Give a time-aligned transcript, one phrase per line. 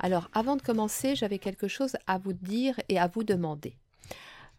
[0.00, 3.76] Alors, avant de commencer, j'avais quelque chose à vous dire et à vous demander.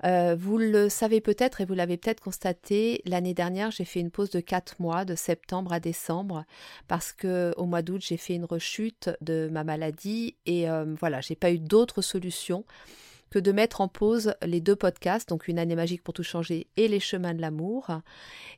[0.04, 4.10] Euh, vous le savez peut-être et vous l'avez peut-être constaté, l'année dernière, j'ai fait une
[4.10, 6.46] pause de 4 mois, de septembre à décembre,
[6.88, 11.22] parce que au mois d'août, j'ai fait une rechute de ma maladie et euh, voilà,
[11.22, 12.66] j'ai pas eu d'autre solution
[13.32, 16.68] que de mettre en pause les deux podcasts, donc Une année magique pour tout changer
[16.78, 17.88] et Les chemins de l'amour.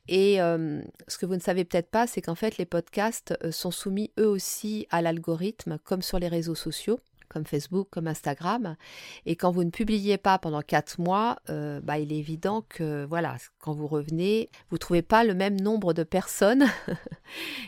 [0.10, 3.52] Et euh, ce que vous ne savez peut-être pas, c'est qu'en fait les podcasts euh,
[3.52, 8.76] sont soumis eux aussi à l'algorithme, comme sur les réseaux sociaux comme Facebook, comme Instagram.
[9.26, 13.06] Et quand vous ne publiez pas pendant quatre mois, euh, bah, il est évident que
[13.06, 16.66] voilà, quand vous revenez, vous ne trouvez pas le même nombre de personnes.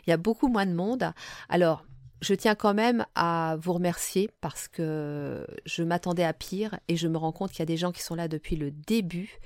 [0.05, 1.11] il y a beaucoup moins de monde.
[1.49, 1.83] Alors,
[2.21, 7.07] je tiens quand même à vous remercier parce que je m'attendais à pire et je
[7.07, 9.39] me rends compte qu'il y a des gens qui sont là depuis le début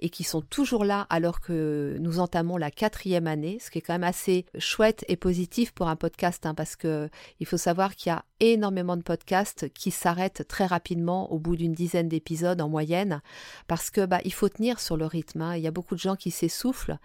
[0.00, 3.82] et qui sont toujours là alors que nous entamons la quatrième année, ce qui est
[3.82, 7.08] quand même assez chouette et positif pour un podcast hein, parce que
[7.40, 11.56] il faut savoir qu'il y a énormément de podcasts qui s'arrêtent très rapidement au bout
[11.56, 13.22] d'une dizaine d'épisodes en moyenne
[13.66, 15.42] parce que bah, il faut tenir sur le rythme.
[15.42, 15.56] Hein.
[15.56, 16.98] Il y a beaucoup de gens qui s'essoufflent.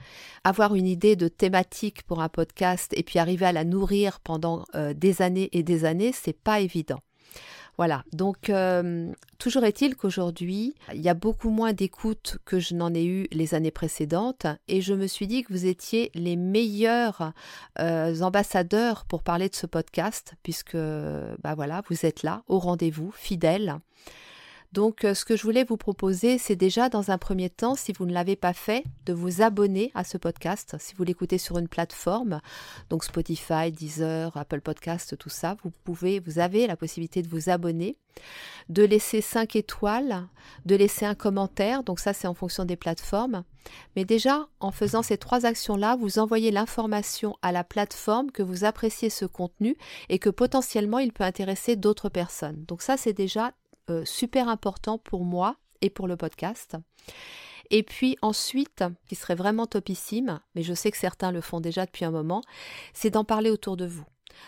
[0.44, 4.66] Avoir une idée de thématique pour un podcast et puis arriver à la nourrir pendant
[4.76, 7.00] euh, des années et des années, c'est pas évident.
[7.78, 12.94] Voilà, donc euh, toujours est-il qu'aujourd'hui, il y a beaucoup moins d'écoute que je n'en
[12.94, 17.32] ai eu les années précédentes et je me suis dit que vous étiez les meilleurs
[17.80, 23.12] euh, ambassadeurs pour parler de ce podcast puisque bah voilà, vous êtes là au rendez-vous,
[23.12, 23.80] fidèles.
[24.72, 27.92] Donc euh, ce que je voulais vous proposer, c'est déjà dans un premier temps, si
[27.92, 30.76] vous ne l'avez pas fait, de vous abonner à ce podcast.
[30.80, 32.40] Si vous l'écoutez sur une plateforme,
[32.92, 37.50] donc Spotify, Deezer, Apple Podcast, tout ça, vous pouvez, vous avez la possibilité de vous
[37.50, 37.98] abonner,
[38.70, 40.28] de laisser 5 étoiles,
[40.66, 43.44] de laisser un commentaire, donc ça c'est en fonction des plateformes.
[43.96, 48.66] Mais déjà, en faisant ces trois actions-là, vous envoyez l'information à la plateforme que vous
[48.66, 49.76] appréciez ce contenu
[50.10, 52.66] et que potentiellement il peut intéresser d'autres personnes.
[52.68, 53.52] Donc ça c'est déjà
[53.92, 56.78] euh, super important pour moi et pour le podcast.
[57.70, 61.86] Et puis ensuite, qui serait vraiment topissime, mais je sais que certains le font déjà
[61.86, 62.42] depuis un moment,
[62.94, 64.06] c'est d'en parler autour de vous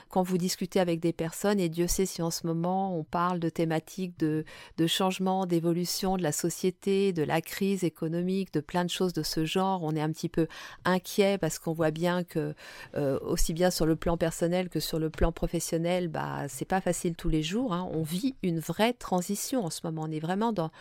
[0.09, 3.39] quand vous discutez avec des personnes, et Dieu sait si en ce moment on parle
[3.39, 4.45] de thématiques de,
[4.87, 9.45] changement, d'évolution de la société, de la crise économique, de plein de choses de ce
[9.45, 10.47] genre, on est un petit peu
[10.85, 12.53] inquiet parce qu'on voit bien que
[12.95, 16.81] euh, aussi bien sur le plan personnel que sur le plan professionnel, bah c'est pas
[16.81, 17.73] facile tous les jours.
[17.73, 17.89] Hein.
[17.93, 20.03] On vit une vraie transition en ce moment.
[20.05, 20.71] On est vraiment dans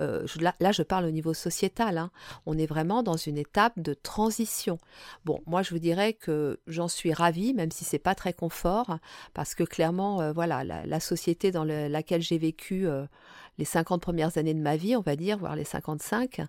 [0.00, 1.98] euh, là, je parle au niveau sociétal.
[1.98, 2.10] Hein.
[2.46, 4.78] On est vraiment dans une étape de transition.
[5.24, 8.59] Bon, moi je vous dirais que j'en suis ravie, même si c'est pas très confort
[9.34, 13.06] parce que clairement, euh, voilà, la, société dans laquelle j'ai vécu euh,
[13.58, 16.42] les 50 premières années de ma vie, on va dire, voire les 55,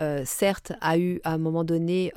[0.00, 2.12] euh, certes, a eu à un moment donné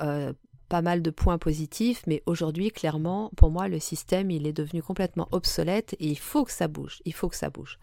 [0.70, 4.82] pas mal de points positifs, mais aujourd'hui, clairement, pour moi, le système, il est devenu
[4.82, 7.78] complètement obsolète et il faut que ça bouge, il faut que ça bouge.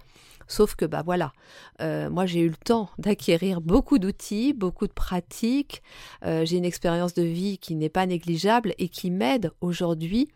[0.47, 1.31] Sauf que, bah voilà,
[1.79, 5.81] moi j'ai eu le temps d'acquérir beaucoup d'outils, beaucoup de pratiques,
[6.23, 10.29] j'ai une expérience de vie qui n'est pas négligeable et qui m'aide aujourd'hui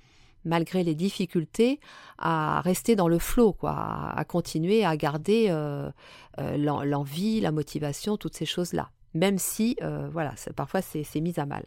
[0.46, 1.80] malgré les difficultés,
[2.18, 3.74] à rester dans le flot, quoi,
[4.16, 5.90] à continuer à garder euh,
[6.40, 8.90] euh, l'envie, la motivation, toutes ces choses-là.
[9.14, 11.66] Même si, euh, voilà, parfois c'est mis à mal.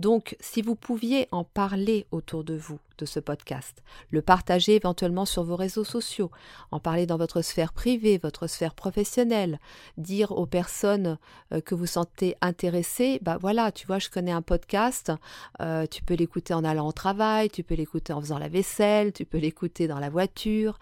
[0.00, 5.24] Donc, si vous pouviez en parler autour de vous, de ce podcast, le partager éventuellement
[5.24, 6.30] sur vos réseaux sociaux,
[6.70, 9.58] en parler dans votre sphère privée, votre sphère professionnelle,
[9.98, 11.18] dire aux personnes
[11.52, 15.12] euh, que vous sentez intéressées, bah voilà, tu vois, je connais un podcast,
[15.60, 19.12] euh, tu peux l'écouter en allant au travail, tu peux l'écouter en faisant la vaisselle,
[19.12, 20.78] tu peux l'écouter dans la voiture,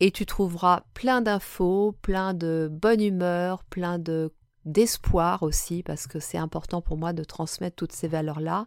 [0.00, 4.32] et tu trouveras plein d'infos, plein de bonne humeur, plein de
[4.64, 8.66] d'espoir aussi, parce que c'est important pour moi de transmettre toutes ces valeurs-là.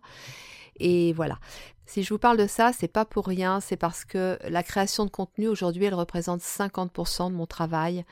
[0.78, 1.40] Et voilà.
[1.86, 5.06] Si je vous parle de ça, c'est pas pour rien, c'est parce que la création
[5.06, 8.06] de contenu aujourd'hui, elle représente 50% de mon travail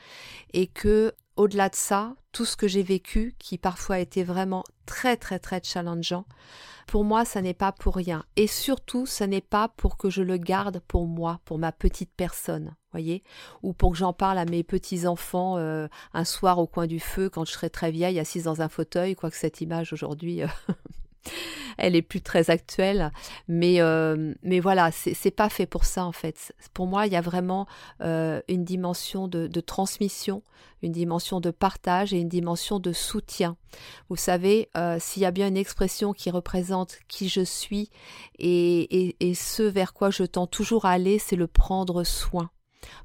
[0.52, 4.62] et que au-delà de ça, tout ce que j'ai vécu qui parfois a été vraiment
[4.86, 6.24] très très très challengeant,
[6.86, 8.24] pour moi, ça n'est pas pour rien.
[8.36, 12.12] Et surtout, ce n'est pas pour que je le garde pour moi, pour ma petite
[12.16, 13.22] personne, voyez,
[13.62, 17.00] ou pour que j'en parle à mes petits enfants euh, un soir au coin du
[17.00, 20.42] feu quand je serai très vieille, assise dans un fauteuil, quoique cette image aujourd'hui.
[20.42, 20.46] Euh,
[21.78, 23.10] elle est plus très actuelle,
[23.48, 26.54] mais euh, mais voilà, c'est pas fait pour ça en fait.
[26.72, 27.66] Pour moi, il y a vraiment
[28.00, 30.42] euh, une dimension de, transmission,
[30.82, 33.56] une dimension de partage et une dimension de soutien.
[34.08, 34.68] Vous savez,
[35.00, 37.90] s'il y a bien une expression qui représente qui je suis
[38.38, 42.50] et, et ce vers quoi je tends toujours à aller, c'est le prendre soin.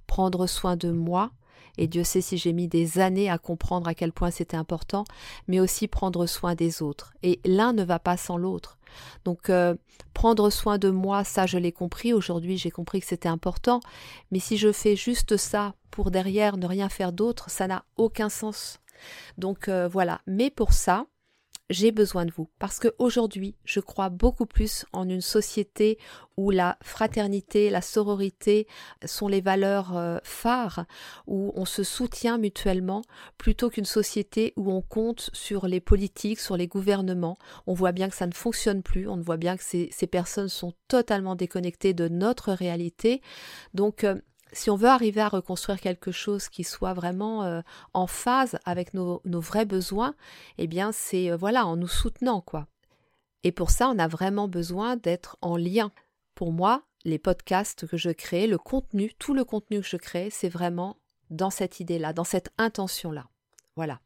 [0.07, 1.31] Prendre soin de moi,
[1.77, 5.05] et Dieu sait si j'ai mis des années à comprendre à quel point c'était important,
[5.47, 7.13] mais aussi prendre soin des autres.
[7.23, 8.77] Et l'un ne va pas sans l'autre.
[9.23, 9.75] Donc euh,
[10.13, 13.79] prendre soin de moi, ça je l'ai compris, aujourd'hui j'ai compris que c'était important,
[14.31, 18.29] mais si je fais juste ça pour derrière ne rien faire d'autre, ça n'a aucun
[18.29, 18.79] sens.
[19.37, 21.05] Donc euh, voilà, mais pour ça,
[21.69, 25.97] j'ai besoin de vous parce qu'aujourd'hui, je crois beaucoup plus en une société
[26.37, 28.65] où la fraternité, la sororité
[29.03, 30.85] sont les valeurs euh, phares,
[31.27, 33.01] où on se soutient mutuellement,
[33.37, 37.37] plutôt qu'une société où on compte sur les politiques, sur les gouvernements.
[37.67, 40.47] On voit bien que ça ne fonctionne plus, on voit bien que ces, ces personnes
[40.47, 43.21] sont totalement déconnectées de notre réalité.
[43.73, 44.15] Donc, euh,
[44.51, 47.61] si on veut arriver à reconstruire quelque chose qui soit vraiment euh,
[47.93, 50.15] en phase avec nos, vrais besoins,
[50.57, 52.67] eh bien c'est euh, voilà en nous soutenant quoi.
[53.43, 55.91] Et pour ça, on a vraiment besoin d'être en lien.
[56.35, 60.29] Pour moi, les podcasts que je crée, le contenu, tout le contenu que je crée,
[60.29, 60.97] c'est vraiment
[61.29, 63.27] dans cette idée-là, dans cette intention-là.
[63.79, 64.01] Voilà.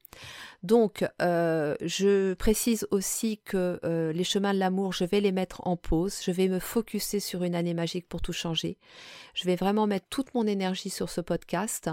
[0.62, 5.66] Donc, euh, je précise aussi que euh, les chemins de l'amour, je vais les mettre
[5.66, 6.20] en pause.
[6.24, 8.78] Je vais me focuser sur une année magique pour tout changer.
[9.34, 11.90] Je vais vraiment mettre toute mon énergie sur ce podcast.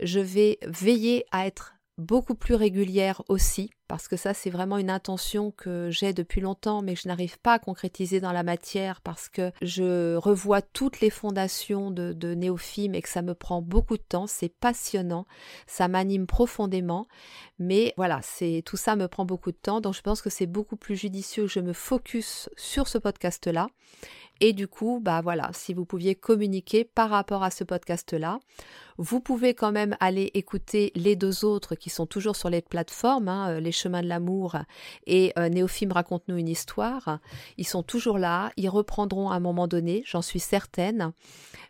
[0.00, 4.90] Je vais veiller à être beaucoup plus régulière aussi, parce que ça c'est vraiment une
[4.90, 9.00] intention que j'ai depuis longtemps, mais que je n'arrive pas à concrétiser dans la matière
[9.00, 12.34] parce que je revois toutes les fondations de, de
[12.92, 15.26] et que ça me prend beaucoup de temps, c'est passionnant,
[15.66, 17.06] ça m'anime profondément,
[17.58, 20.46] mais voilà, c'est tout ça me prend beaucoup de temps, donc je pense que c'est
[20.46, 23.68] beaucoup plus judicieux que je me focus sur ce podcast-là.
[24.40, 28.40] Et du coup, bah voilà, si vous pouviez communiquer par rapport à ce podcast-là,
[28.98, 33.28] vous pouvez quand même aller écouter les deux autres qui sont toujours sur les plateformes,
[33.28, 34.58] hein, euh, Les Chemins de l'amour
[35.06, 37.20] et euh, Néophime raconte-nous une histoire.
[37.56, 41.14] Ils sont toujours là, ils reprendront à un moment donné, j'en suis certaine.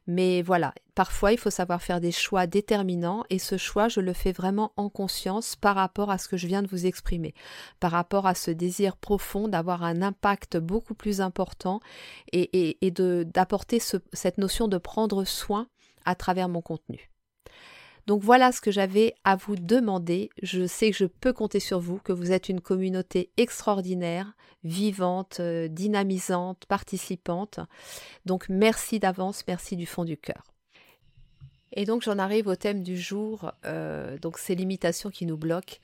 [0.09, 4.13] Mais voilà, parfois il faut savoir faire des choix déterminants et ce choix, je le
[4.13, 7.35] fais vraiment en conscience par rapport à ce que je viens de vous exprimer,
[7.79, 11.79] par rapport à ce désir profond d'avoir un impact beaucoup plus important
[12.33, 15.69] et, et, d'apporter cette notion de prendre soin
[16.05, 17.12] à travers mon contenu.
[18.07, 20.31] Donc voilà ce que j'avais à vous demander.
[20.43, 24.35] Je sais que je peux compter sur vous, que vous êtes une communauté extraordinaire,
[24.65, 27.61] vivante, euh, dynamisante, participante.
[28.27, 30.43] Donc merci d'avance, merci du fond du cœur.
[31.75, 35.77] Et donc j'en arrive au thème du jour, euh, donc ces limitations qui nous bloquent.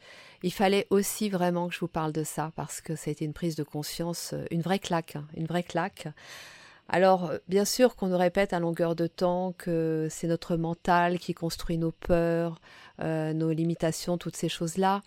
[0.43, 3.56] Il fallait aussi vraiment que je vous parle de ça parce que été une prise
[3.56, 6.09] de conscience, euh, une vraie claque, hein, une vraie claque.
[6.88, 11.19] Alors, euh, bien sûr qu'on nous répète à longueur de temps que c'est notre mental
[11.19, 12.61] qui construit nos peurs,
[13.00, 15.02] euh, nos limitations, toutes ces choses-là.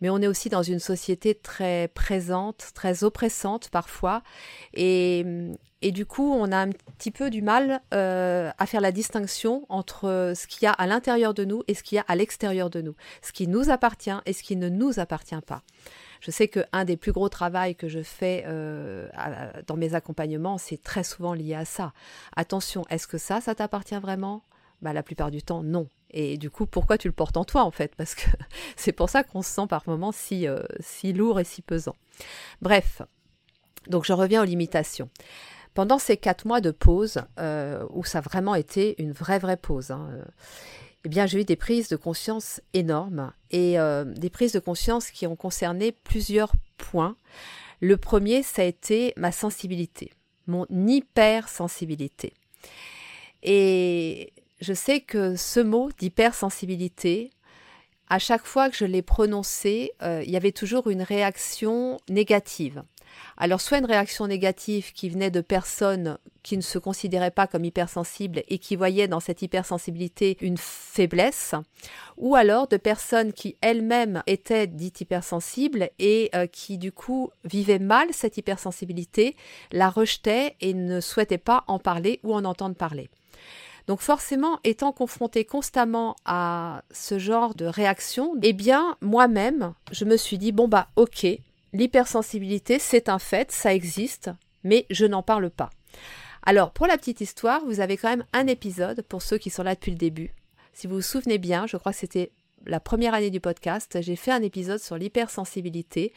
[0.00, 4.22] Mais on est aussi dans une société très présente, très oppressante parfois.
[4.74, 5.24] Et,
[5.82, 10.32] du coup, on a un petit peu du mal euh, à faire la distinction entre
[10.34, 12.70] ce qu'il y a à l'intérieur de nous et ce qu'il y a à l'extérieur
[12.70, 12.96] de nous.
[13.22, 15.62] Ce qui nous appartient et ce qui ne nous appartient pas.
[16.24, 19.06] Je sais qu'un des plus gros travaux que je fais euh,
[19.66, 21.92] dans mes accompagnements, c'est très souvent lié à ça.
[22.34, 24.42] Attention, est-ce que ça, ça t'appartient vraiment?
[24.80, 25.86] Bah, La plupart du temps, non.
[26.10, 27.94] Et du coup, pourquoi tu le portes en toi, en fait?
[27.94, 28.30] Parce que
[28.76, 31.96] c'est pour ça qu'on se sent par moments si, euh, si lourd et si pesant.
[32.62, 33.02] Bref,
[33.88, 35.10] donc je reviens aux limitations.
[35.74, 39.58] Pendant ces quatre mois de pause, euh, où ça a vraiment été une vraie, vraie
[39.58, 40.08] pause, hein,
[41.04, 45.10] eh bien, j'ai eu des prises de conscience énormes et euh, des prises de conscience
[45.10, 47.16] qui ont concerné plusieurs points.
[47.80, 50.12] Le premier, ça a été ma sensibilité,
[50.46, 52.32] mon hypersensibilité.
[53.42, 54.32] Et
[54.62, 57.30] je sais que ce mot d'hypersensibilité,
[58.08, 62.82] à chaque fois que je l'ai prononcé, euh, il y avait toujours une réaction négative.
[63.36, 67.64] Alors soit une réaction négative qui venait de personnes qui ne se considéraient pas comme
[67.64, 71.54] hypersensibles et qui voyaient dans cette hypersensibilité une faiblesse,
[72.16, 77.78] ou alors de personnes qui elles-mêmes étaient dites hypersensibles et euh, qui du coup vivaient
[77.78, 79.36] mal cette hypersensibilité,
[79.72, 83.08] la rejetaient et ne souhaitaient pas en parler ou en entendre parler.
[83.86, 90.16] Donc forcément, étant confronté constamment à ce genre de réaction, eh bien moi-même, je me
[90.16, 91.26] suis dit bon bah ok,
[91.74, 94.30] l'hypersensibilité, c'est un fait, ça existe,
[94.62, 95.70] mais je n'en parle pas.
[96.46, 99.62] Alors, pour la petite histoire, vous avez quand même un épisode, pour ceux qui sont
[99.62, 100.34] là depuis le début.
[100.74, 102.32] Si vous vous souvenez bien, je crois que c'était
[102.66, 106.12] la première année du podcast, j'ai fait un épisode sur l'hypersensibilité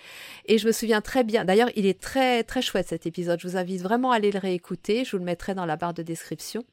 [0.45, 1.45] et je me souviens très bien.
[1.45, 3.39] D'ailleurs, il est très très chouette cet épisode.
[3.39, 5.05] Je vous invite vraiment à aller le réécouter.
[5.05, 6.63] Je vous le mettrai dans la barre de description.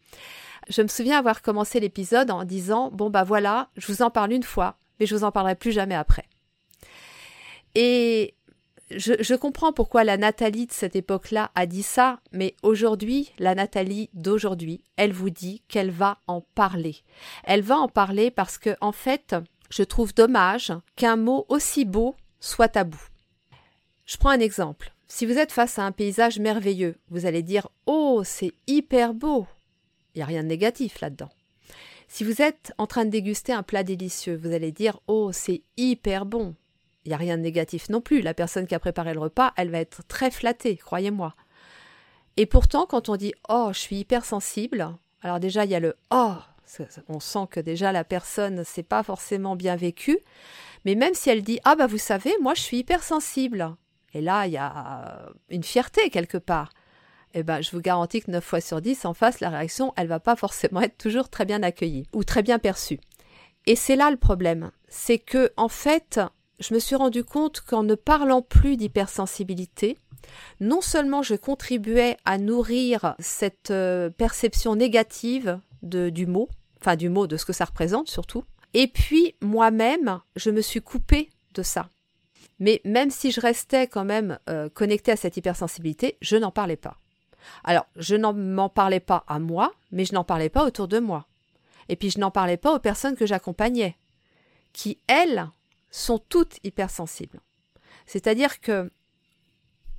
[0.68, 4.32] Je me souviens avoir commencé l'épisode en disant bon bah voilà, je vous en parle
[4.32, 6.24] une fois, mais je vous en parlerai plus jamais après.
[7.74, 8.34] Et
[8.90, 14.10] je, comprends pourquoi la Nathalie de cette époque-là a dit ça, mais aujourd'hui, la Nathalie
[14.12, 16.96] d'aujourd'hui, elle vous dit qu'elle va en parler.
[17.44, 19.34] Elle va en parler parce que, en fait,
[19.74, 23.00] je trouve dommage qu'un mot aussi beau soit tabou.
[24.06, 24.92] Je prends un exemple.
[25.08, 29.48] Si vous êtes face à un paysage merveilleux, vous allez dire Oh, c'est hyper beau.
[30.14, 31.30] Il n'y a rien de négatif là-dedans.
[32.06, 35.62] Si vous êtes en train de déguster un plat délicieux, vous allez dire Oh, c'est
[35.76, 36.54] hyper bon
[37.04, 38.22] il n'y a rien de négatif non plus.
[38.22, 41.34] La personne qui a préparé le repas, elle va être très flattée, croyez-moi.
[42.38, 44.88] Et pourtant, quand on dit Oh, je suis hypersensible,
[45.20, 46.36] alors déjà, il y a le Oh,
[47.08, 50.18] on sent que déjà la personne, c'est pas forcément bien vécu.
[50.84, 53.74] Mais même si elle dit Ah, bah vous savez, moi je suis hypersensible.
[54.12, 56.70] Et là, il y a une fierté quelque part.
[57.34, 60.06] Eh ben, je vous garantis que 9 fois sur 10, en face, la réaction, elle
[60.06, 63.00] va pas forcément être toujours très bien accueillie ou très bien perçue.
[63.66, 64.70] Et c'est là le problème.
[64.88, 66.20] C'est que, en fait,
[66.60, 69.98] je me suis rendu compte qu'en ne parlant plus d'hypersensibilité,
[70.60, 76.48] non seulement je contribuais à nourrir cette euh, perception négative de, du mot,
[76.80, 80.80] enfin du mot, de ce que ça représente surtout, et puis moi-même, je me suis
[80.80, 81.88] coupée de ça.
[82.58, 86.76] Mais même si je restais quand même euh, connectée à cette hypersensibilité, je n'en parlais
[86.76, 86.98] pas.
[87.62, 91.26] Alors, je n'en parlais pas à moi, mais je n'en parlais pas autour de moi.
[91.88, 93.96] Et puis, je n'en parlais pas aux personnes que j'accompagnais,
[94.72, 95.48] qui, elles,
[95.90, 97.40] sont toutes hypersensibles.
[98.06, 98.90] C'est-à-dire que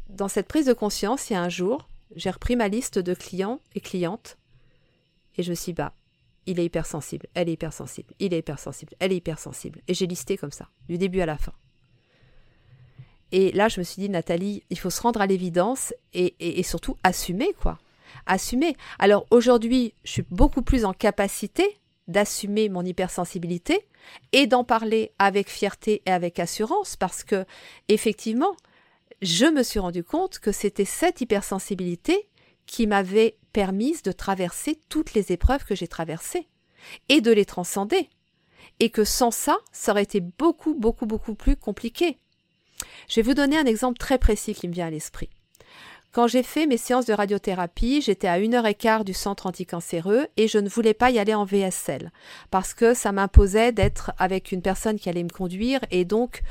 [0.10, 3.14] dans cette prise de conscience, il y a un jour, j'ai repris ma liste de
[3.14, 4.38] clients et clientes
[5.38, 5.82] et je me suis dit,
[6.46, 9.82] il est hypersensible, elle est hypersensible, il est hypersensible, elle est hypersensible.
[9.88, 11.54] Et j'ai listé comme ça, du début à la fin.
[13.32, 16.64] Et là, je me suis dit, Nathalie, il faut se rendre à l'évidence et, et,
[16.64, 17.80] surtout assumer, quoi.
[18.28, 18.76] Assumer.
[19.00, 23.88] Alors aujourd'hui, je suis beaucoup plus en capacité d'assumer mon hypersensibilité
[24.32, 27.46] et d'en parler avec fierté et avec assurance parce que
[27.90, 28.56] effectivement,
[29.22, 32.30] je me suis rendu compte que c'était cette hypersensibilité
[32.68, 36.50] qui m'avait permise de traverser toutes les épreuves que j'ai traversées
[37.08, 38.10] et de les transcender.
[38.82, 42.18] Et que sans ça, ça aurait été beaucoup, beaucoup, beaucoup plus compliqué.
[43.08, 45.30] Je vais vous donner un exemple très précis qui me vient à l'esprit.
[46.16, 49.48] Quand j'ai fait mes séances de radiothérapie, j'étais à une heure et quart du centre
[49.48, 52.10] anticancéreux et je ne voulais pas y aller en VSL
[52.52, 56.42] parce que ça m'imposait d'être avec une personne qui allait me conduire et donc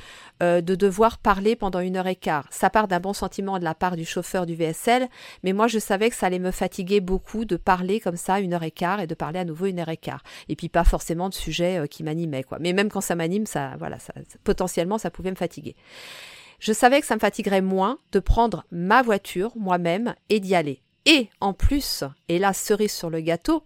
[0.43, 2.47] euh, de devoir parler pendant une heure et quart.
[2.51, 5.09] Ça part d'un bon sentiment de la part du chauffeur du VSL,
[5.45, 8.53] mais moi je savais que ça allait me fatiguer beaucoup de parler comme ça une
[8.53, 10.25] heure et quart et de parler à nouveau une heure et quart.
[10.51, 12.59] Et puis pas forcément de sujets euh, qui m'animaient quoi.
[12.61, 14.13] Mais même quand ça m'anime, ça voilà, ça,
[14.45, 15.75] potentiellement ça pouvait me fatiguer.
[16.65, 20.81] Je savais que ça me fatiguerait moins de prendre ma voiture moi-même et d'y aller.
[21.05, 23.65] Et en plus, et là cerise sur le gâteau,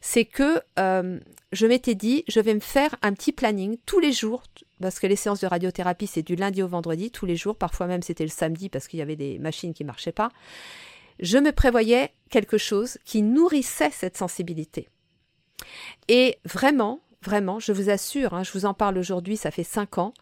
[0.00, 1.20] c'est que euh,
[1.52, 4.42] je m'étais dit, je vais me faire un petit planning tous les jours,
[4.82, 7.86] parce que les séances de radiothérapie, c'est du lundi au vendredi, tous les jours, parfois
[7.86, 10.30] même c'était le samedi parce qu'il y avait des machines qui ne marchaient pas.
[11.20, 14.88] Je me prévoyais quelque chose qui nourrissait cette sensibilité.
[16.08, 19.98] Et vraiment, vraiment, je vous assure, hein, je vous en parle aujourd'hui, ça fait cinq
[19.98, 20.14] ans,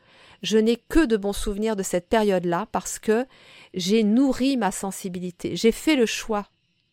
[0.42, 3.26] je n'ai que de bons souvenirs de cette période-là parce que
[3.74, 5.56] j'ai nourri ma sensibilité.
[5.56, 6.46] J'ai fait le choix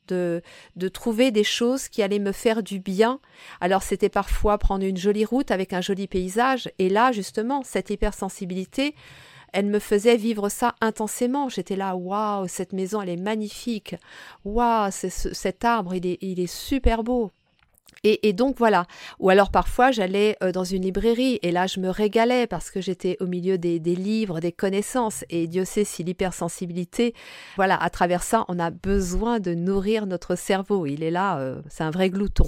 [0.07, 0.41] de,
[0.75, 3.19] de trouver des choses qui allaient me faire du bien.
[3.61, 6.69] Alors c'était parfois prendre une jolie route avec un joli paysage.
[6.79, 8.95] Et là, justement, cette hypersensibilité,
[9.53, 11.49] elle me faisait vivre ça intensément.
[11.49, 13.95] J'étais là, waouh, cette maison, elle est magnifique.
[14.43, 17.31] Waouh, cet arbre, il est, il est super beau.
[18.07, 18.85] Et, donc voilà.
[19.19, 22.79] Ou alors parfois j'allais euh, dans une librairie et là je me régalais parce que
[22.79, 25.25] j'étais au milieu des, livres, des connaissances.
[25.31, 27.15] Et Dieu sait si l'hypersensibilité,
[27.55, 30.85] voilà, à travers ça, on a besoin de nourrir notre cerveau.
[30.85, 32.45] Il est là, euh, c'est un vrai glouton.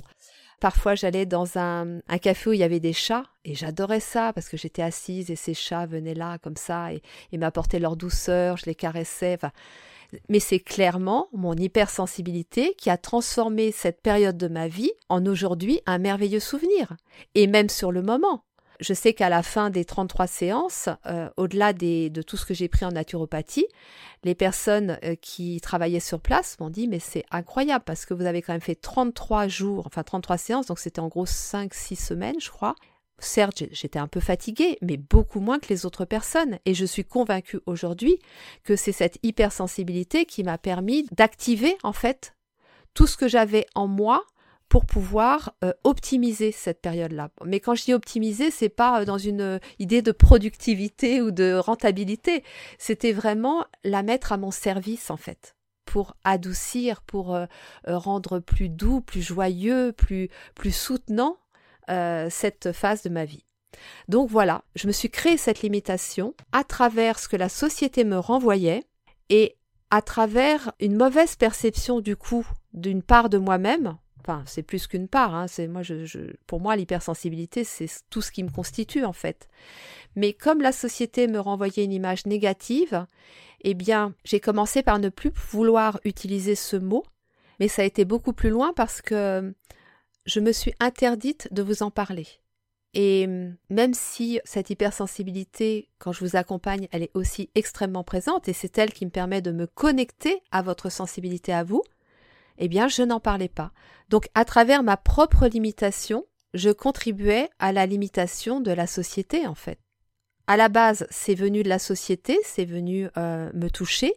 [0.59, 4.49] Parfois, j'allais dans un, café où il y avait des chats et j'adorais ça parce
[4.49, 7.01] que j'étais assise et ces chats venaient là comme ça et,
[7.37, 9.37] m'apportaient leur douceur, je les caressais.
[10.29, 15.81] Mais c'est clairement mon hypersensibilité qui a transformé cette période de ma vie en aujourd'hui
[15.85, 16.95] un merveilleux souvenir.
[17.35, 18.43] Et même sur le moment.
[18.79, 22.67] Je sais qu'à la fin des 33 séances, euh, au-delà de tout ce que j'ai
[22.67, 23.67] pris en naturopathie,
[24.23, 28.25] les personnes euh, qui travaillaient sur place m'ont dit mais c'est incroyable parce que vous
[28.25, 32.39] avez quand même fait 33 jours, enfin 33 séances, donc c'était en gros 5-6 semaines
[32.39, 32.75] je crois,
[33.19, 36.59] Certes, j'étais un peu fatiguée, mais beaucoup moins que les autres personnes.
[36.65, 38.19] Et je suis convaincue aujourd'hui
[38.63, 42.35] que c'est cette hypersensibilité qui m'a permis d'activer, en fait,
[42.93, 44.23] tout ce que j'avais en moi
[44.69, 47.29] pour pouvoir euh, optimiser cette période-là.
[47.45, 51.31] Mais quand je dis optimiser, c'est pas euh, dans une euh, idée de productivité ou
[51.31, 52.43] de rentabilité,
[52.77, 55.55] c'était vraiment la mettre à mon service en fait,
[55.85, 57.37] pour adoucir, pour
[57.85, 61.37] rendre plus doux, plus joyeux, plus plus soutenant
[61.87, 63.45] cette phase de ma vie.
[64.09, 68.17] Donc voilà, je me suis créé cette limitation à travers ce que la société me
[68.17, 68.83] renvoyait
[69.29, 69.55] et
[69.89, 73.97] à travers une mauvaise perception du coup d'une part de moi-même
[74.45, 75.35] C'est plus qu'une part.
[75.35, 75.81] Hein, c'est moi,
[76.45, 79.47] pour moi, l'hypersensibilité, c'est tout ce qui me constitue en fait.
[80.15, 83.05] Mais comme la société me renvoyait une image négative,
[83.61, 87.03] eh bien, j'ai commencé par ne plus vouloir utiliser ce mot,
[87.59, 89.53] mais ça a été beaucoup plus loin parce que
[90.25, 92.27] je me suis interdite de vous en parler.
[92.93, 93.27] Et
[93.69, 98.77] même si cette hypersensibilité, quand je vous accompagne, elle est aussi extrêmement présente et c'est
[98.77, 101.83] elle qui me permet de me connecter à votre sensibilité à vous,
[102.57, 103.71] eh bien, je n'en parlais pas.
[104.09, 109.55] Donc, à travers ma propre limitation, je contribuais à la limitation de la société, en
[109.55, 109.79] fait.
[110.47, 114.13] À la base, c'est venu de la société, c'est venu euh, me toucher,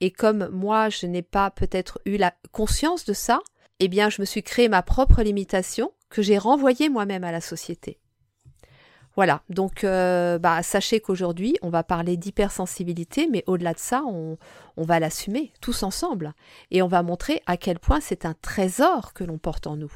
[0.00, 3.40] et comme moi, je n'ai pas peut-être eu la conscience de ça,
[3.78, 7.40] eh bien, je me suis créé ma propre limitation que j'ai renvoyée moi-même à la
[7.40, 7.99] société.
[9.16, 14.38] Voilà, donc euh, bah, sachez qu'aujourd'hui, on va parler d'hypersensibilité, mais au-delà de ça, on,
[14.76, 16.32] va l'assumer tous ensemble.
[16.70, 19.92] Et on va montrer à quel point c'est un trésor que l'on porte en nous.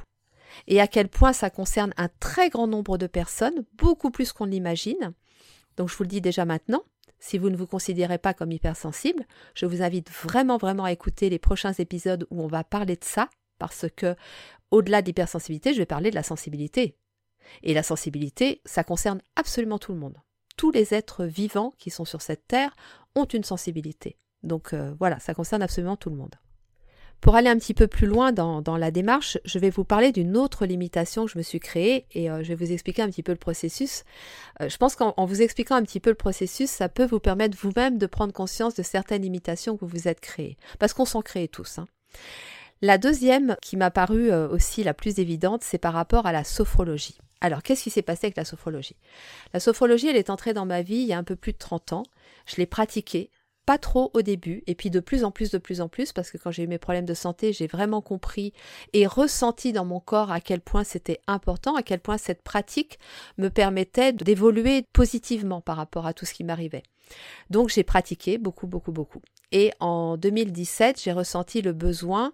[0.67, 4.45] Et à quel point ça concerne un très grand nombre de personnes, beaucoup plus qu'on
[4.47, 5.15] l'imagine.
[5.77, 6.83] Donc je vous le dis déjà maintenant,
[7.19, 11.31] si vous ne vous considérez pas comme hypersensible, je vous invite vraiment vraiment à écouter
[11.31, 14.15] les prochains épisodes où on va parler de ça, parce que
[14.71, 16.97] au-delà de l'hypersensibilité, je vais parler de la sensibilité.
[17.63, 20.17] Et la sensibilité, ça concerne absolument tout le monde.
[20.57, 22.77] Tous les êtres vivants qui sont sur cette terre
[23.15, 24.17] ont une sensibilité.
[24.45, 26.35] Donc euh, voilà, ça concerne absolument tout le monde.
[27.21, 30.37] Pour aller un petit peu plus loin dans, la démarche, je vais vous parler d'une
[30.37, 33.23] autre limitation que je me suis créée et euh, je vais vous expliquer un petit
[33.23, 34.05] peu le processus.
[34.61, 37.57] Euh, je pense qu'en vous expliquant un petit peu le processus, ça peut vous permettre
[37.57, 40.59] vous-même de prendre conscience de certaines limitations que vous vous êtes créées.
[40.79, 41.79] Parce qu'on s'en crée tous.
[41.79, 41.87] Hein.
[42.83, 47.17] La deuxième, qui m'a paru aussi la plus évidente, c'est par rapport à la sophrologie.
[47.45, 48.97] Alors, qu'est-ce qui s'est passé avec la sophrologie?
[49.53, 51.59] La sophrologie, elle est entrée dans ma vie il y a un peu plus de
[51.59, 52.03] 30 ans.
[52.47, 53.31] Je l'ai pratiquée,
[53.67, 56.31] pas trop au début, et puis de plus en plus, de plus en plus, parce
[56.31, 58.55] que quand j'ai eu mes problèmes de santé, j'ai vraiment compris
[58.95, 62.99] et ressenti dans mon corps à quel point c'était important, à quel point cette pratique
[63.37, 66.83] me permettait d'évoluer positivement par rapport à tout ce qui m'arrivait.
[67.51, 69.21] Donc j'ai pratiqué beaucoup, beaucoup, beaucoup.
[69.53, 72.33] Et en 2017, j'ai ressenti le besoin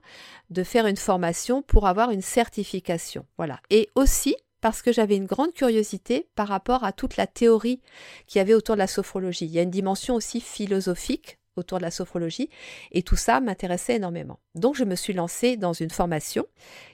[0.50, 3.26] de faire une formation pour avoir une certification.
[3.38, 3.58] Voilà.
[3.70, 7.80] Et aussi, parce que j'avais une grande curiosité par rapport à toute la théorie
[8.26, 9.46] qu'il y avait autour de la sophrologie.
[9.46, 12.50] Il y a une dimension aussi philosophique autour de la sophrologie
[12.92, 14.38] et tout ça m'intéressait énormément.
[14.54, 16.46] Donc je me suis lancée dans une formation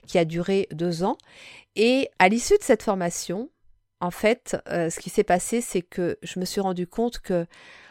[0.07, 1.19] qui a duré deux ans
[1.75, 3.51] et à l'issue de cette formation,
[4.01, 7.47] en fait, euh, ce qui s'est passé, c'est que je me suis rendu compte que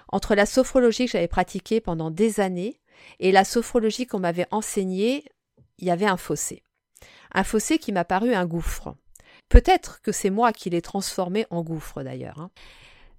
[0.10, 2.80] entre la sophrologie que j'avais pratiquée pendant des années
[3.20, 5.26] et la sophrologie qu'on m'avait enseignée,
[5.78, 6.64] il y avait un fossé.
[7.34, 8.96] Un fossé qui m'a paru un gouffre.
[9.50, 12.40] Peut-être que c'est moi qui l'ai transformé en gouffre d'ailleurs.
[12.40, 12.50] Hein.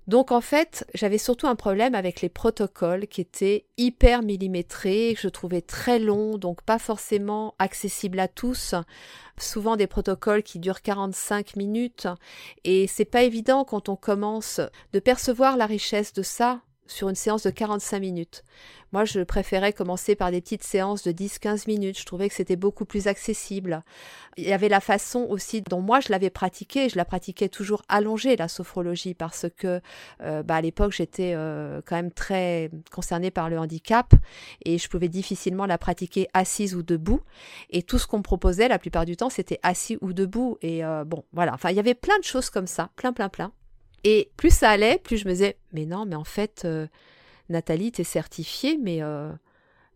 [0.07, 5.21] Donc en fait, j'avais surtout un problème avec les protocoles qui étaient hyper millimétrés, que
[5.21, 8.77] je trouvais très longs, donc pas forcément accessibles à tous.
[9.37, 12.07] Souvent des protocoles qui durent 45 minutes
[12.62, 14.61] et c'est pas évident quand on commence
[14.93, 18.44] de percevoir la richesse de ça sur une séance de 45 minutes.
[18.92, 21.99] Moi, je préférais commencer par des petites séances de 10-15 minutes.
[21.99, 23.83] Je trouvais que c'était beaucoup plus accessible.
[24.37, 26.88] Il y avait la façon aussi dont moi je l'avais pratiquée.
[26.88, 29.81] Je la pratiquais toujours allongée, la sophrologie, parce que
[30.22, 34.14] euh, bah, à l'époque, j'étais euh, quand même très concernée par le handicap
[34.64, 37.20] et je pouvais difficilement la pratiquer assise ou debout.
[37.70, 40.59] Et tout ce qu'on me proposait, la plupart du temps, c'était assis ou debout.
[40.62, 41.55] Et euh, bon, voilà.
[41.55, 43.53] Enfin, il y avait plein de choses comme ça, plein, plein, plein.
[44.09, 46.87] Et plus ça allait, plus je me disais, mais non, mais en fait, euh,
[47.49, 49.33] Nathalie, tu es certifiée, mais euh,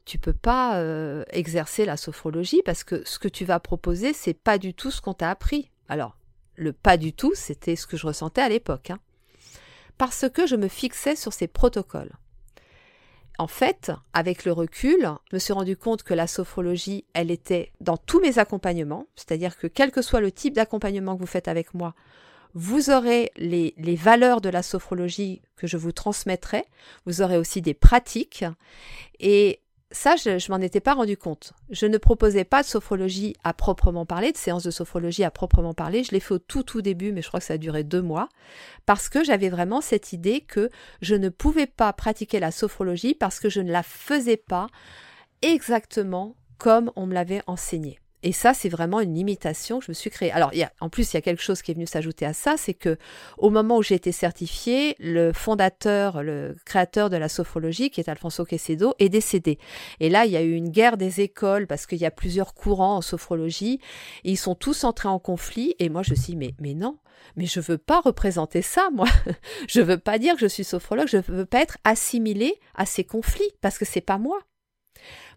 [0.05, 4.35] tu peux pas euh, exercer la sophrologie parce que ce que tu vas proposer, c'est
[4.35, 5.71] pas du tout ce qu'on t'a appris.
[5.89, 6.17] Alors,
[6.57, 8.91] le pas du tout, c'était ce que je ressentais à l'époque.
[8.91, 8.99] Hein.
[9.97, 12.11] Parce que je me fixais sur ces protocoles.
[13.39, 17.71] En fait, avec le recul, je me suis rendu compte que la sophrologie, elle était
[17.81, 21.47] dans tous mes accompagnements, c'est-à-dire que quel que soit le type d'accompagnement que vous faites
[21.47, 21.95] avec moi,
[22.55, 26.65] vous aurez les, valeurs de la sophrologie que je vous transmettrai,
[27.07, 28.45] vous aurez aussi des pratiques,
[29.19, 29.61] et
[29.93, 31.53] ça, je ne m'en étais pas rendu compte.
[31.71, 35.75] Je ne proposais pas de sophrologie à proprement parler, de séance de sophrologie à proprement
[35.75, 36.05] parler.
[36.05, 38.03] Je l'ai fait au tout tout début, mais je crois que ça a duré deux
[38.03, 38.29] mois,
[38.87, 40.71] parce que j'avais vraiment cette idée que
[41.03, 44.69] je ne pouvais pas pratiquer la sophrologie parce que je ne la faisais pas
[45.43, 47.99] exactement comme on me l'avait enseigné.
[48.23, 50.33] Et ça, c'est vraiment une limitation que je me suis créée.
[50.33, 52.75] Alors, en plus, il y a quelque chose qui est venu s'ajouter à ça, c'est
[52.75, 52.99] que
[53.39, 58.09] au moment où j'ai été certifiée, le fondateur, le créateur de la sophrologie, qui est
[58.09, 59.59] Alfonso Quesedo, est décédé.
[60.01, 62.55] Et là, il y a eu une guerre des écoles parce qu'il y a plusieurs
[62.55, 63.81] courants en sophrologie.
[64.25, 65.75] Et ils sont tous entrés en conflit.
[65.79, 66.99] Et moi, je me suis mais, non,
[67.37, 69.07] mais je veux pas représenter ça, moi.
[69.69, 73.05] je veux pas dire que je suis sophrologue, je veux pas être assimilée à ces
[73.05, 74.41] conflits parce que c'est pas moi.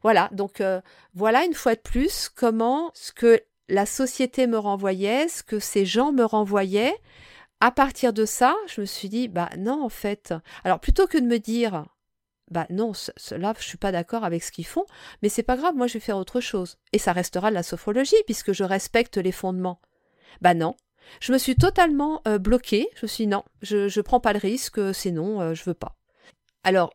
[0.04, 0.82] Voilà, donc euh,
[1.14, 5.86] voilà une fois de plus comment ce que la société me renvoyait, ce que ces
[5.86, 6.96] gens me renvoyaient.
[7.62, 10.34] À partir de ça, je me suis dit, bah non, en fait.
[10.66, 11.86] Alors plutôt que de me dire,
[12.52, 14.86] bah non, cela, je suis pas d'accord avec ce qu'ils font,
[15.22, 16.78] mais c'est pas grave, moi je vais faire autre chose.
[16.92, 19.80] Et ça restera de la sophrologie, puisque je respecte les fondements.
[20.42, 20.76] Bah non.
[21.22, 22.90] Je me suis totalement euh, bloquée.
[22.96, 25.64] Je me suis dit, non, je ne prends pas le risque, c'est non, euh, je
[25.64, 25.96] veux pas.
[26.66, 26.94] Alors,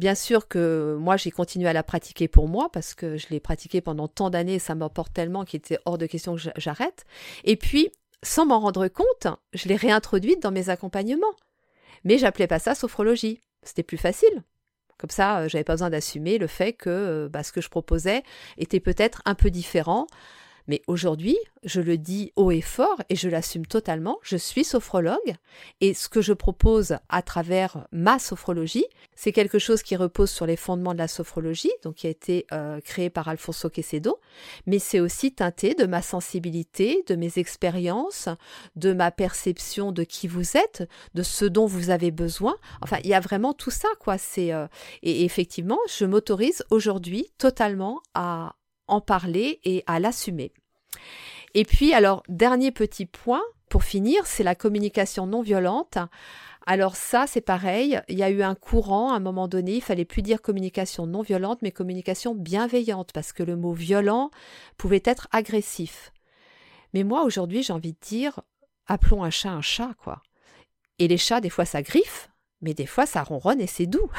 [0.00, 3.38] Bien sûr que moi, j'ai continué à la pratiquer pour moi parce que je l'ai
[3.38, 7.04] pratiquée pendant tant d'années et ça m'apporte tellement qu'il était hors de question que j'arrête.
[7.44, 7.90] Et puis,
[8.22, 11.34] sans m'en rendre compte, je l'ai réintroduite dans mes accompagnements.
[12.04, 13.42] Mais j'appelais pas ça sophrologie.
[13.62, 14.42] C'était plus facile.
[14.96, 17.68] Comme ça, euh, j'avais pas besoin d'assumer le fait que euh, bah, ce que je
[17.68, 18.22] proposais
[18.56, 20.06] était peut-être un peu différent
[20.70, 25.34] mais aujourd'hui, je le dis haut et fort et je l'assume totalement, je suis sophrologue
[25.80, 30.46] et ce que je propose à travers ma sophrologie, c'est quelque chose qui repose sur
[30.46, 34.20] les fondements de la sophrologie, donc qui a été euh, créé par Alfonso Quesedo,
[34.64, 38.28] mais c'est aussi teinté de ma sensibilité, de mes expériences,
[38.76, 42.54] de ma perception de qui vous êtes, de ce dont vous avez besoin.
[42.80, 44.18] Enfin, il y a vraiment tout ça, quoi.
[44.18, 44.68] C'est euh,
[45.02, 48.54] et effectivement, je m'autorise aujourd'hui totalement à
[48.90, 50.52] en parler et à l'assumer.
[51.54, 55.98] Et puis, alors, dernier petit point pour finir, c'est la communication non violente.
[56.66, 59.82] Alors ça, c'est pareil, il y a eu un courant à un moment donné, il
[59.82, 64.30] fallait plus dire communication non violente, mais communication bienveillante, parce que le mot violent
[64.76, 66.12] pouvait être agressif.
[66.92, 68.40] Mais moi, aujourd'hui, j'ai envie de dire,
[68.86, 70.22] appelons un chat un chat, quoi.
[70.98, 72.28] Et les chats, des fois, ça griffe,
[72.60, 74.10] mais des fois, ça ronronne et c'est doux.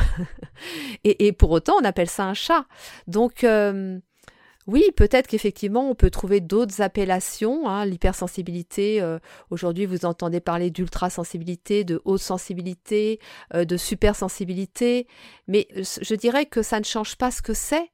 [1.03, 2.65] et, pour autant, on appelle ça un chat.
[3.07, 3.99] Donc, euh,
[4.67, 7.67] oui, peut-être qu'effectivement, on peut trouver d'autres appellations.
[7.67, 9.17] Hein, L'hypersensibilité, euh,
[9.49, 13.19] aujourd'hui, vous entendez parler d'ultrasensibilité, de haute sensibilité,
[13.53, 15.07] euh, de supersensibilité,
[15.47, 17.89] mais je dirais que ça ne change pas ce que c'est.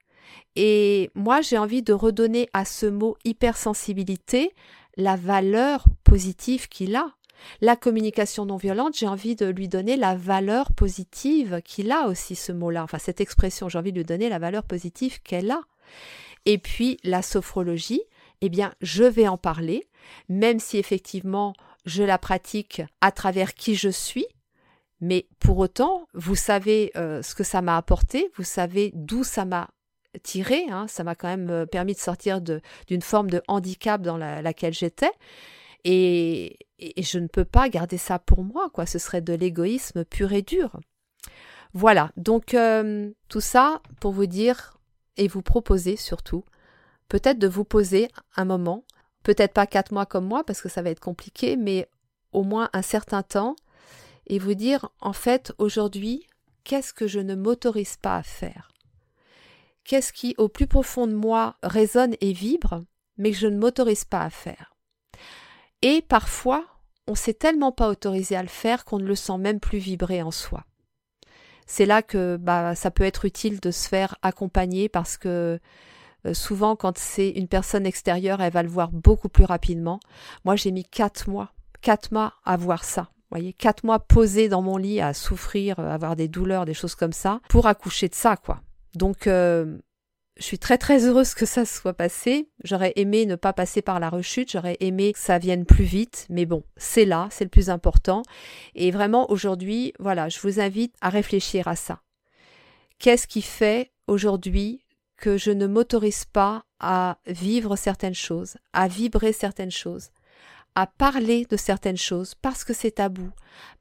[0.55, 4.51] Et moi, j'ai envie de redonner à ce mot hypersensibilité
[4.97, 7.13] la valeur positive qu'il a.
[7.61, 12.35] La communication non violente, j'ai envie de lui donner la valeur positive qu'il a aussi,
[12.35, 12.83] ce mot-là.
[12.83, 15.61] Enfin, cette expression, j'ai envie de lui donner la valeur positive qu'elle a.
[16.47, 18.01] Et puis la sophrologie,
[18.39, 19.85] eh bien, je vais en parler,
[20.29, 21.53] même si effectivement
[21.85, 24.25] je la pratique à travers qui je suis.
[25.01, 29.43] Mais pour autant, vous savez euh, ce que ça m'a apporté, vous savez d'où ça
[29.43, 29.69] m'a
[30.23, 30.87] tiré, hein.
[30.87, 35.11] ça m'a quand même euh, permis de sortir d'une forme de handicap dans laquelle j'étais.
[35.83, 38.85] Et, et, je ne peux pas garder ça pour moi, quoi.
[38.85, 40.79] Ce serait de l'égoïsme pur et dur.
[41.73, 44.76] Voilà, donc euh, tout ça pour vous dire
[45.17, 46.43] et vous proposer surtout
[47.09, 48.83] peut-être de vous poser un moment,
[49.23, 51.89] peut-être pas quatre mois comme moi parce que ça va être compliqué, mais
[52.31, 53.55] au moins un certain temps
[54.27, 56.27] et vous dire en fait aujourd'hui
[56.63, 58.71] qu'est-ce que je ne m'autorise pas à faire?
[59.83, 62.83] Qu'est-ce qui au plus profond de moi résonne et vibre
[63.17, 64.75] mais que je ne m'autorise pas à faire?
[65.81, 66.65] Et parfois
[67.07, 70.21] on s'est tellement pas autorisé à le faire qu'on ne le sent même plus vibrer
[70.21, 70.65] en soi
[71.67, 75.59] c'est là que bah, ça peut être utile de se faire accompagner parce que
[76.25, 79.99] euh, souvent quand c'est une personne extérieure, elle va le voir beaucoup plus rapidement.
[80.45, 81.51] Moi, j'ai mis quatre mois,
[81.81, 83.09] quatre mois à voir ça.
[83.29, 86.95] Vous voyez, quatre mois posé dans mon lit à souffrir, avoir des douleurs, des choses
[86.95, 88.61] comme ça, pour accoucher de ça, quoi.
[88.95, 89.77] Donc, euh,
[90.39, 92.49] je suis très très heureuse que ça soit passé.
[92.63, 96.27] J'aurais aimé ne pas passer par la rechute, j'aurais aimé que ça vienne plus vite,
[96.29, 98.21] mais bon, c'est là, c'est le plus important.
[98.75, 102.01] Et vraiment aujourd'hui, voilà, je vous invite à réfléchir à ça.
[102.99, 104.83] Qu'est-ce qui fait aujourd'hui
[105.17, 110.09] que je ne m'autorise pas à vivre certaines choses, à vibrer certaines choses,
[110.75, 113.31] à parler de certaines choses parce que c'est tabou,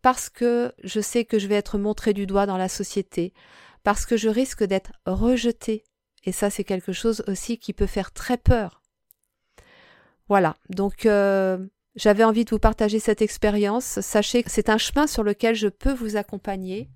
[0.01, 3.35] parce que je sais que je vais être montré du doigt dans la société,
[3.83, 5.85] parce que je risque d'être rejeté
[6.27, 8.83] et ça, c'est quelque chose aussi qui peut faire très peur.
[10.29, 14.01] Voilà, donc euh, j'avais envie de vous partager cette expérience.
[14.01, 16.91] Sachez que c'est un chemin sur lequel je peux vous accompagner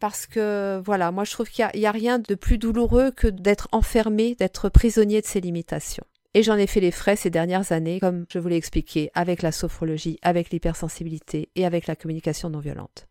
[0.00, 3.28] parce que voilà, moi je trouve qu'il n'y a, a, rien de plus douloureux que
[3.28, 6.04] d'être enfermé, d'être prisonnier de ses limitations.
[6.34, 9.42] Et j'en ai fait les frais ces dernières années, comme je vous l'ai expliqué, avec
[9.42, 13.06] la sophrologie, avec l'hypersensibilité et avec la communication non violente.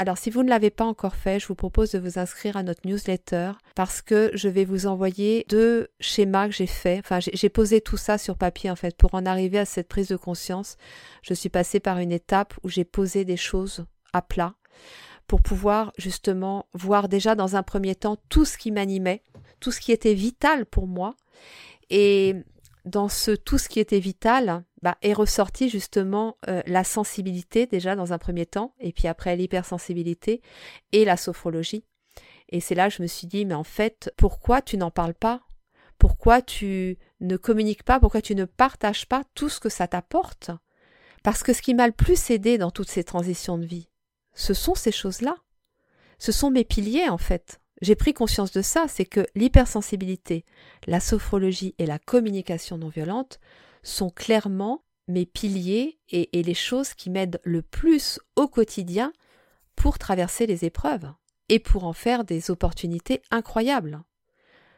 [0.00, 2.62] Alors si vous ne l'avez pas encore fait, je vous propose de vous inscrire à
[2.62, 7.00] notre newsletter parce que je vais vous envoyer deux schémas que j'ai fait.
[7.00, 10.06] Enfin, j'ai posé tout ça sur papier en fait pour en arriver à cette prise
[10.06, 10.76] de conscience.
[11.22, 14.54] Je suis passée par une étape où j'ai posé des choses à plat
[15.26, 19.24] pour pouvoir justement voir déjà dans un premier temps tout ce qui m'animait,
[19.58, 21.16] tout ce qui était vital pour moi
[21.90, 22.36] et
[22.88, 27.96] dans ce tout ce qui était vital, bah, est ressorti justement euh, la sensibilité déjà
[27.96, 30.40] dans un premier temps, et puis après l'hypersensibilité
[30.92, 31.84] et la sophrologie.
[32.48, 35.14] Et c'est là que je me suis dit, mais en fait, pourquoi tu n'en parles
[35.14, 35.42] pas?
[35.98, 38.00] Pourquoi tu ne communiques pas?
[38.00, 40.50] Pourquoi tu ne partages pas tout ce que ça t'apporte?
[41.22, 43.88] Parce que ce qui m'a le plus aidé dans toutes ces transitions de vie,
[44.32, 45.36] ce sont ces choses-là.
[46.18, 50.44] Ce sont mes piliers en fait j'ai pris conscience de ça, c'est que l'hypersensibilité,
[50.86, 53.40] la sophrologie et la communication non violente
[53.82, 59.12] sont clairement mes piliers et, les choses qui m'aident le plus au quotidien
[59.74, 61.10] pour traverser les épreuves
[61.48, 64.02] et pour en faire des opportunités incroyables.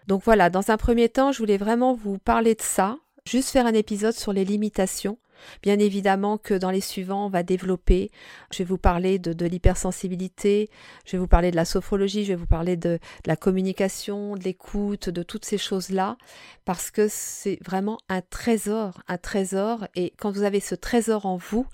[0.06, 3.66] Donc voilà, dans un premier temps, je voulais vraiment vous parler de ça, juste faire
[3.66, 5.18] un épisode sur les limitations,
[5.62, 8.10] Bien évidemment que dans les suivants, on va développer.
[8.52, 10.70] Je vais vous parler de, l'hypersensibilité,
[11.04, 14.44] je vais vous parler de la sophrologie, je vais vous parler de, la communication, de
[14.44, 16.16] l'écoute, de toutes ces choses-là,
[16.64, 19.86] parce que c'est vraiment un trésor, un trésor.
[19.94, 21.66] Et quand vous avez ce trésor en vous,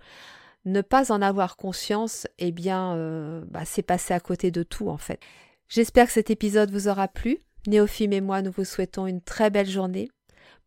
[0.65, 4.89] ne pas en avoir conscience, eh bien, euh, bah, c'est passer à côté de tout
[4.89, 5.21] en fait.
[5.69, 7.39] J'espère que cet épisode vous aura plu.
[7.67, 10.09] Néophime et moi, nous vous souhaitons une très belle journée.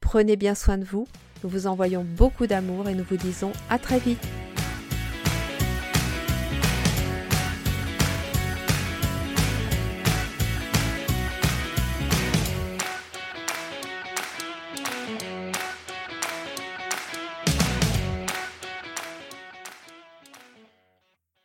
[0.01, 1.07] Prenez bien soin de vous
[1.43, 4.27] nous vous envoyons beaucoup d'amour et nous vous disons à très vite.